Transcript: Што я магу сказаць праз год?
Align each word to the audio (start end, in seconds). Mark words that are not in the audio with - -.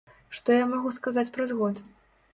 Што 0.37 0.55
я 0.55 0.63
магу 0.71 0.95
сказаць 0.99 1.29
праз 1.39 1.57
год? 1.63 1.75